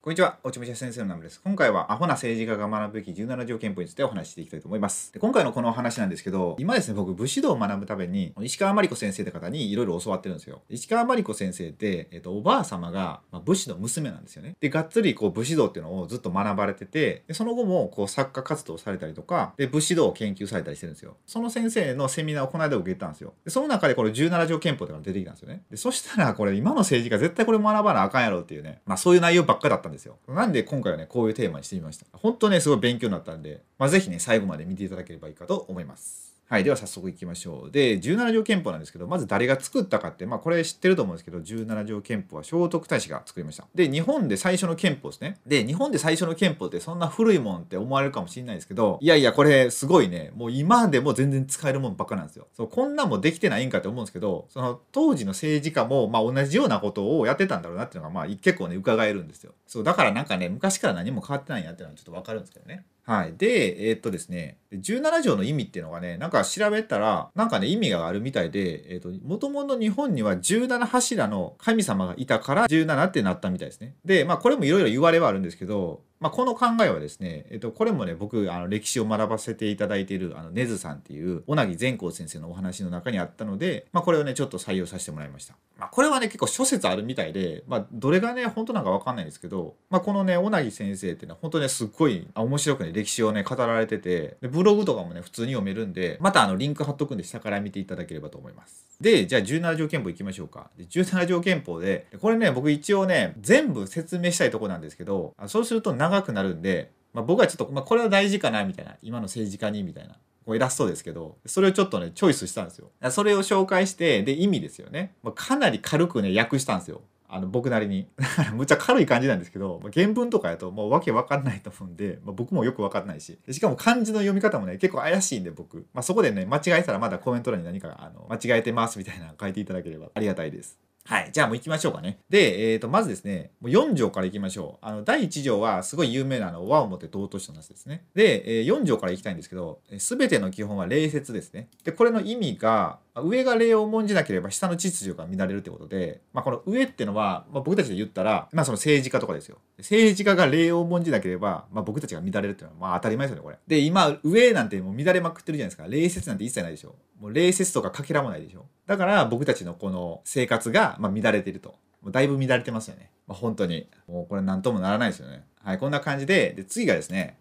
[0.00, 1.40] こんにちは、おちむしゃ先生のナムです。
[1.42, 5.12] 今回はアホな政治家が学ぶべき17条憲法についてお話ししていきたいと思います。
[5.12, 10.62] で今回のこのお話なんですけど、今ですね、僕、武士道を学ぶために、石川真理子先生って方にいろいろ教わってるんですよ。
[10.68, 14.54] 石川真理子先生って、えっと、おばあ様が、まあ、武士の娘なんですよね。
[14.60, 21.16] で、がっつりこう武士道っていうのをずっと学ばれてて、でその後もこう作家活動されたりとか、で、武士道を研究されたりしてるんですよ。
[21.26, 23.34] その先生のセミナーをこの間受けたんですよ。
[23.44, 25.64] で、その中でこの17条憲法ってのが出てきたんですよね。
[25.72, 30.18] で、そしたらこれ今の政治家絶対これ学ばなあかんやろっていうね、まあそういう内容ばっかだったんですよ。
[30.28, 32.06] なんで今回はね、こういうテーマにしてみました。
[32.12, 36.27] 本当ね、すごい勉強になったんで、まあぜひね、最後まで見ていただければいいかと思います。
[36.50, 36.64] はい。
[36.64, 37.70] では早速いきましょう。
[37.70, 43.66] で、17条憲法なんですけど、まず誰が作ったかって、まあこれ知ってると思うんですけど、17条憲法は聖徳太子が作りました。
[43.74, 45.38] で、日本で最初の憲法ですね。
[45.46, 52.46] で、日本で最初の憲法ってそんな古いもんって思われるかもしれないですけど、いやいや、これすごいね、もう今でも全然使えるもんばっかなんですよ。
[52.56, 59.52] そう、こんなんもできてないんかって思うんですけど、その当時の政治家も、まあ同じようなことをやってたんだろうなっていうのが、まあ結構ね、伺えるんですよ。
[59.66, 62.86] そう、だからなんかね、昔から何も変わってないんやっていうのはちょっとわかるんですけどね。
[63.08, 63.34] はい。
[63.38, 73.94] で、えーっとですね、17条の意味っていうのがね、なんか調べたら、なんかね、意味があるみたいで、えーっと、もともと日本には17柱の神様がいたから17ってなったみたいですね。
[74.04, 85.54] で、まあこれもいろいろ言われはあるんですけど、まあ、この考えはですね、えっと、これもね、僕、あの、歴史を学ばせていただいている、あの、根津さんっていう、小木善光先生のお話の中にあったので、まあ、これをね、ちょっと採用させてもらいました。
[85.78, 98.88] まあ、これはね、結構諸説あるみたいで、まあ、どれがね、本当なんかわかんないんですけど、まあ、このね、小木先生っていうのは、本当ね、すっごい、面白くね、歴史をね、語られてて、でブログとかもね、普通に読めるんで、また、あの、リンク貼っとくんで、下から見ていただければと思います。
[99.00, 100.70] で、じゃあ、17条憲法いきましょうか。
[100.76, 110.14] で17条憲法で、これね、僕一応ね、全部説明したいとこなんですけど、そうすると長くなるんで、まあ、僕はちょっと、まあ、これは大事かなみたいな今の政治家にみたいな
[110.44, 112.90] こう偉そうですけどそれをちょっとねチョイスしたんですよ。
[113.10, 117.02] それを紹介してで意味ですよね、まあ、かなり軽くね訳したんですよ。
[117.30, 118.08] あの僕なりに。
[118.54, 123.38] むっちゃ軽い感じなんですけど、ま、原文とかやともうわけわかんないと思うんで、まあ、僕もよくわかんないし。
[123.50, 130.78] しかも漢字の読み方もね結構怪しいんで僕、まあ、そこでね間違えたらまだコメント欄に何かあの間違えてますみたいなの書いていただければありがたいです。
[131.08, 131.30] はい。
[131.32, 132.18] じゃあもう行きましょうかね。
[132.28, 134.86] で、えっ、と、まずですね、もう4条から行きましょう。
[134.86, 138.04] あの、第1条はすごい有名なあの、和をもて尊しの話ですね。
[138.14, 141.70] で、えー4条から行きたいんですけど、すべての基本は礼節ですね。
[141.82, 149.58] で、これの意味が、上が礼を重んじなければ下の秩序が乱れるってことで、まあ、この上ってのは、まあ、僕たちで言ったら、まあ、その政治家とかですよ。
[149.78, 153.58] 政治家が礼を重んじなければ、まあ、僕たちが乱れるっていうのは、まあ、当たり前ですよね、これ。
[153.66, 155.86] で、今、上なんてもう乱れまくってるじゃないですか。
[155.88, 156.96] 礼節なんて一切ないでしょ。
[157.20, 158.66] もう礼節とかかけらもないでしょ。
[158.86, 161.76] だから、僕たちのこの生活が、まあ、乱れてると。
[162.02, 163.10] もうだいぶ乱れてますよね。
[163.26, 163.88] まあ、本当に。
[164.06, 165.44] もうこれ何ともならないですよね。
[165.62, 167.38] はい、こんな感じで、で、次がですね、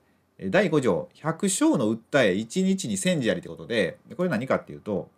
[0.49, 5.09] 第5条、百姓の訴え、1日に1000字ありってこと、でこれ何かっていうと、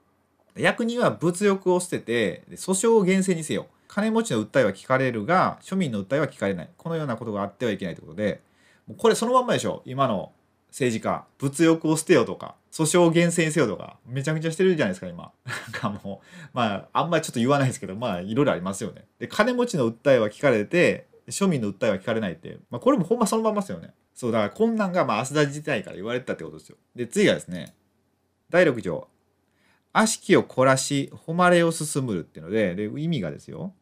[0.61, 3.67] 役人は物欲を捨てて、訴訟を厳正にせよ。
[3.87, 6.69] 金持ちの訴えは聞かれるが、庶民の訴えは聞かれない。
[6.77, 8.41] このようなことがあってはいけないということで、
[8.87, 9.81] もうこれそのまんまでしょ。
[9.85, 10.31] 今の
[10.69, 11.25] 政治家。
[11.39, 15.31] 物欲を捨てよとか、訴訟を厳正にせよとか、めちゃくちゃしてるじゃないですか、今。
[15.45, 19.05] なんかもう、まあ、あんまりちょっと言わないですけど、まあ、いろいろありますよね。
[19.19, 23.93] で、金持ちの訴えは聞かれて、庶民の訴えは聞かれないって、まあ、これもほんまそのままですよね。
[24.13, 26.77] そう、だから困難が、まあ、浅田時代から言われてたってことですよ。
[26.95, 27.73] で、次がですね、
[28.49, 29.07] 第6条。
[29.93, 33.73] 悪しきを凝らし、誉れを進むるっていうので、で意味がですよ。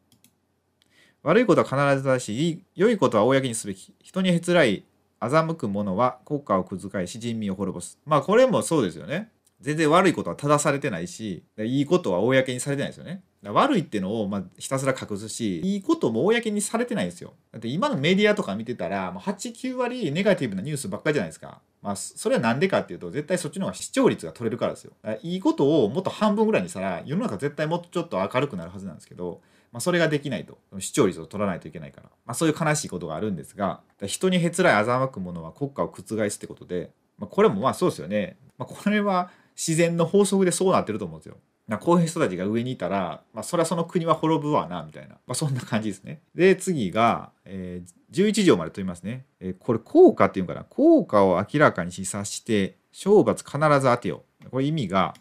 [1.24, 3.94] 悪いことは必ず正しい、良いことは公にすべき。
[4.02, 4.86] 人にへつらい、
[5.20, 8.00] 欺く者は国家を覆し、人民を滅ぼす。
[8.06, 9.30] まあ、これもそうですよね。
[9.60, 13.24] 全然悪いことは正されてないし、いいことは公にされてないですよね。
[13.44, 17.34] 悪いっていうのをまあひたすら隠すし、いいことも公にされてないですよ。
[17.52, 21.60] だって今のメディアとか見てたら、もう8、9割ネガティブなニュースばっかりじゃないですか。
[21.88, 24.92] まあ、それはなんでかっていうと、絶対そっちの方が視聴率が取れるからですよ。
[25.22, 29.40] いいことをもっと半分ぐらいにしたら、世の中絶対もっとちょっと明るくなるはずなんですけど、
[29.72, 30.58] まあ、それができないと。
[30.80, 32.10] 視聴率を取らないといけないから。
[32.26, 38.36] まあ、そういう悲しいことがあるんですが、人にへつらい欺く者は国家を覆すってことで、まあ、これもまあそうですよね。
[38.58, 41.38] まあ、これは自然の法則でそうなってると思うんですよ。
[41.68, 45.16] なこういう人たちが上にいたら、まあ、それはその国は滅ぶわな、みたいな。
[45.16, 46.22] まあ、そんな感じですね。
[46.34, 49.26] で、次が、えー、11条まで問いますね。
[49.42, 50.66] えー、これ、効果っていうのかな？
[50.66, 54.24] 効果を明らかに示唆して、懲罰必ず当てよ。
[54.50, 55.14] これ意味が、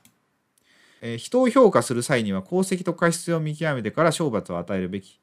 [1.03, 5.21] えー、人を評価する際には功績と過失を見極めてから懲罰を与えるべき。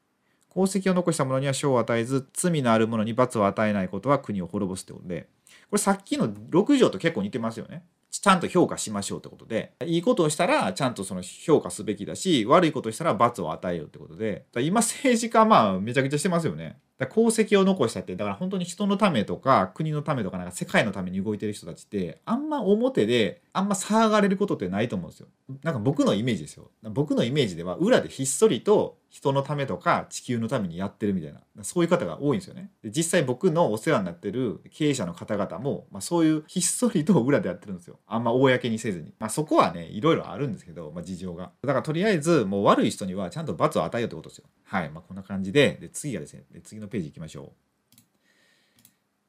[0.50, 5.26] 功績を残した者には賞を与えず、罪のある者に罰を与えないことは国を滅ぼすってことで、
[5.70, 7.82] これさっきの6条と結構似てますよね。
[8.20, 16.78] ちゃんと評価しましょうってことで、いいことをしたらちゃんとその評価すべきだし、悪いことをしたら罰を与えようってことで、今政治家まあめちゃくちゃしてますよね。
[16.98, 25.28] だ功績を残したって、だから本当に人のためとか国のためとかなんか世界のために動いてる人たちって、あんま表であんま騒がれることってないと思うんですよ。
[25.62, 26.72] なんか僕のイメージですよ。
[26.82, 32.72] 僕のイメージでは裏でひっそりと人のためとか地球のためにやってるみたいなそういう方が多いんですよね。
[32.82, 38.00] で実際僕のお世話になってる経営者の方々も、まあ、そういうひっそりと 裏でやってるんですよ。
[38.08, 39.14] あんま公にせずに。
[39.20, 41.52] まあそこはねいろいろあるんですけど、まあ、事情が。
[41.62, 44.46] だからとりあえずもう悪い人にはちゃんと罰を与えようってことですよ。
[44.64, 44.90] はい。
[44.90, 47.52] まあこんな感じでで次がですねで次のページ行きましょ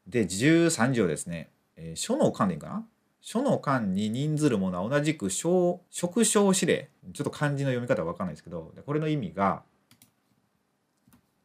[0.08, 0.10] う。
[0.10, 1.52] で13条ですね。
[1.76, 2.88] えー、書の関連かな？
[3.26, 6.90] 書の間に任ずるものは同じく職小指令。
[7.12, 8.72] ちょっと漢字の読み方は分かんないですけど。
[8.86, 9.64] これの意味が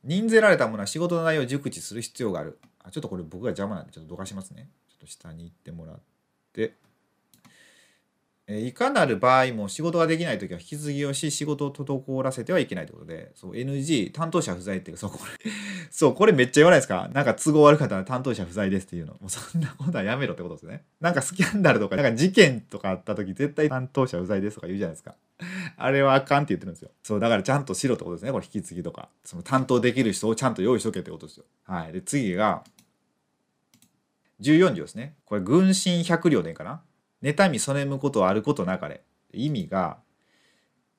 [0.04, 2.58] 任ぜられたものは仕事の内容を熟知する必要がある。
[2.84, 4.68] あちょっとこれ僕が邪魔なんでちょっとどかしますね。
[4.90, 6.00] ちょっと下に行ってもらっ
[6.52, 6.74] て。
[8.58, 15.50] いかなる場合も仕事ができない時は引き継ぎをし仕事を滞らせてはいけないということでそう NG 担当者不在っていう そうこれ
[15.90, 17.08] そうこれめっちゃ言わないですか？
[17.12, 19.12] なんか都合悪かったら担当者不在ですっていうの。
[19.14, 20.84] もうそんなことはやめろってことですね。
[21.00, 25.14] なんかスキャンダルとかなんか事件とかあった時絶対担当者不在ですとか言うじゃないですか。
[25.76, 26.90] あれはあかんって言ってるんですよ。
[27.02, 29.08] そうだからちゃんとしろってことですねこれ引き継ぎとか。
[29.24, 31.44] その担当できる人をちゃんと用意しとけってことですよ。
[31.64, 31.92] はい。
[31.92, 32.64] で次が
[34.40, 35.14] 14条ですね。
[35.24, 36.82] これ軍神百両でいいかな？
[37.22, 39.02] 妬みそむことあることなかれ。
[39.32, 39.98] 意味が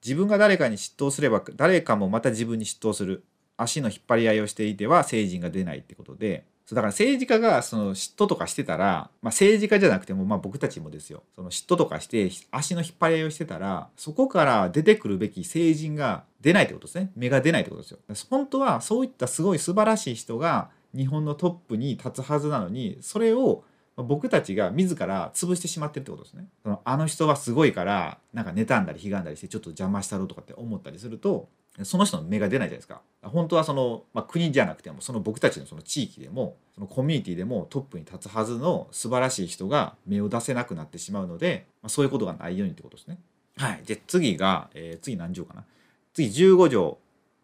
[0.04, 3.24] 自分が誰かに嫉妬すれば誰かもまた自分に嫉妬する。
[3.58, 6.46] 足の引っ張り合いをしていては成人が出ないってことで。
[6.66, 11.24] そうだから政治家がその嫉妬とかしてたら、まあ、政治家じゃなくてもまあ僕たちもですよ。
[11.36, 17.12] その嫉妬とかして足の引っ張り合いをしてたらそこから出てくるべき成人が出ないってことですね。
[17.16, 18.00] 芽が出ないってことですよ。
[18.30, 23.64] 本当はそういったすごい素晴らしい人が日本のトップに立つはずなのにそれを
[23.98, 26.46] 僕たちが自ら潰してしまってるってことですね。
[26.64, 31.50] そのあの人はすごいからなんか妬んだり悲んだりしてちょっと邪魔したろうとかって思ったりすると
[31.84, 33.02] その人の目が出ないじゃないですか。
[33.24, 43.20] 本当はその、まあ、国じゃなくてもその僕たちのその地域でもそのコミュニティでもトップに立つはずの素晴らしい人が目を出せなくなってしまうので、まあ、そういうことがないようにってことですね。
[43.58, 43.84] はい。
[43.86, 45.66] で次が、えー、次何条かな。
[46.14, 46.98] 次15条。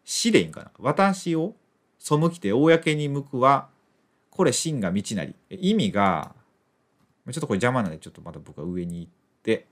[0.04, 0.70] 試練かな。
[0.78, 1.54] 私を
[1.98, 3.68] 背きて公に向くは
[4.30, 5.34] これ真が道なり。
[5.50, 6.34] 意味が
[7.32, 9.66] ちょっとこれ邪魔なのでちょっとまた僕は上に行って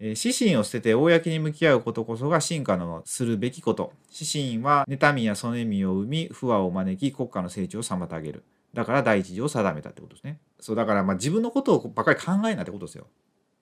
[0.00, 3.92] え指針を捨てて公に向き合うことこそが進化のするべきこと。
[4.12, 8.44] 指針は妬みやそねみを生み、不和を招き、国家の成長を妨げる。
[8.74, 10.40] だから第一条を定めたってことですね。
[10.60, 13.06] そうだからまあ自分のことをばっかり考えないってことですよ。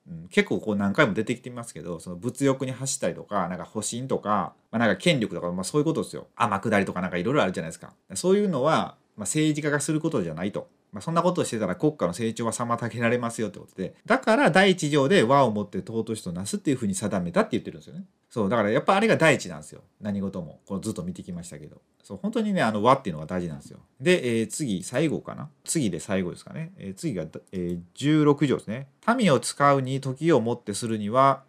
[0.08, 10.68] うん、結構こう何回も出てきてますけどその物欲に走ったりとかなんか保身とか、まあ、なんか権力とか、まあ、そういうことですよ天下りとかなんかいろいろあるじゃないですかそういうのは、まあ、政治家がすることじゃないと。
[10.92, 13.94] まあ、そんなことをしてたら国家の成長は妨げられますよってことで。
[14.04, 18.04] だから第一条で和をもって尊しとなすっていうふうに定めたって言ってるんですよね。
[18.28, 19.82] そうだからやっぱあれが第一なんですよ。
[20.00, 20.60] 何事も。
[20.66, 21.80] このずっと見てきましたけど。
[22.02, 23.78] そう本当にねあの和っていうのが大事なんですよ。
[24.00, 25.48] で、えー、次最後かな。
[25.64, 28.88] 次で最後ですかね、えー、次が、えー、16条ですね。
[29.16, 31.42] 民を使うに時をもってするには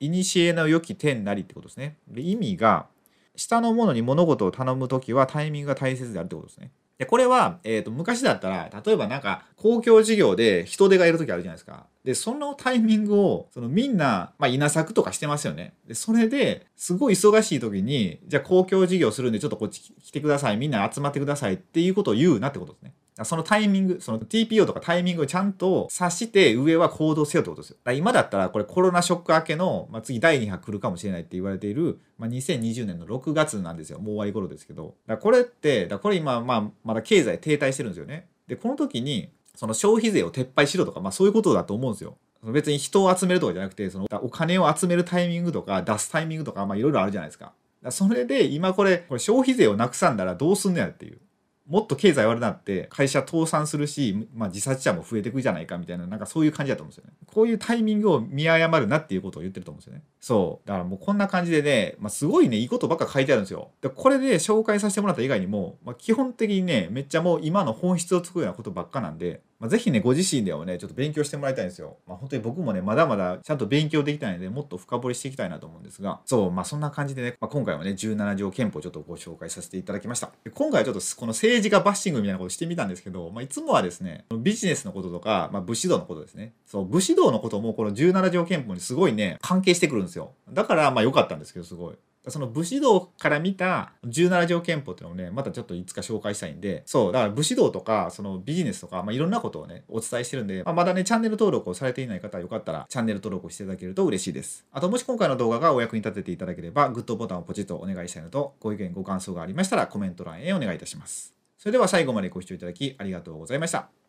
[0.00, 1.98] 古の良き天なりってことですね。
[2.08, 2.86] で意味が
[3.34, 6.70] 下の者に物事を頼む時はタイミングが大切であるってことですね。
[6.98, 11.86] で、これは、えっ、ー、と、昔だったら、例えばなんか、公共事業で人手がいる時あるじゃないですか。
[12.04, 15.74] で、そのタイミングを、そのみんな、まあ、稲作とかしてますよね。
[15.86, 20.56] で、それで、すごい忙しい時に、じゃあ公共事業するんで、ちょっとこっち来てください。
[20.56, 22.94] みんな集まってくださいっていうことを言うなってことですね。
[23.24, 27.78] そのタイミング、その TPO とかタイミングをちゃんと察して上は行動せよってことですよ。
[27.82, 33.98] だ今だったらこれコロナショック明けの、まあ、次第2波来るかもしれないって言われている、まあ、2020年の6月なんですよ。
[33.98, 34.96] もう終わり頃ですけど。
[35.06, 38.28] だこれって、だこれ今、まあ、まだ経済停滞してるんですよね。
[38.46, 42.18] で、この時に、その消費税を撤廃しろとか、まあそういうことだと思うんですよ。
[42.42, 47.52] 別に人を集めるとかじゃなくて、そのお金を集めるタイミングとか出すタイミングとか、まあいろいろあるじゃないですか。
[47.90, 51.18] それで今これ、これ消費税をなくさんだらどうすんのやっていう。
[51.66, 57.12] もっと経済悪くなって会社倒産するし、まあ、自殺者も増えていくじゃないかみたいななんかそういう感じだと思うんですよね。
[57.26, 60.02] こういうタイミングを見誤るなっていうことを言ってると思うんですよね。
[60.20, 63.70] そうだからもうこんな感じでね、まあ、すごいねいいことばっか書いてあるんですよ。
[63.80, 71.96] でこれで紹介させてもらった以外にも、まあ、基本的にねめっちゃもう今の本質をつくようなことばっかなんでまあ、ぜひね、ご自身ではね、ちょっと勉強してもらいたいんですよ。
[72.06, 80.30] まあ、本当に僕もね、まだまだちゃんと勉強できたいので、もっと深掘りしていきたいなと思うんですが、そう、まあ、そんな感じでね、まあ、今回はね、17条憲法ちょっとご紹介させていただきました。
[80.44, 86.52] で今回はちょっとこの政治家バッシングみたいなことしてみたんですけど、まあ、いつもはですね、ビジネスのこととか、まあ、武士道のことですね。
[86.66, 90.32] そう、武士道のこともこの17条憲法にすごいね、関係してくるんですよ。
[90.52, 91.96] だから、まあ良かったんですけど、すごい。
[92.28, 104.66] その武士道から見た17条憲法っていうのをね、またちょっといつか紹介したいんで、そう、だから武士道とか、そのビジネスとか、まあ、いろんなことをね、お伝えしてるんで、まあ、まだね、チャンネル登録をされていない方はよかったら、チャンネル登録をしていただけると嬉しいです。
[104.72, 111.34] あと、もし今回の動画がお役に立てていただければ、グッドボタンをポチッとお願いしたいのと、ご意見、ご感想がありましたら、コメント欄へお願いいたします。
[111.58, 114.05] それでは最後までご視聴いただきありがとうございました。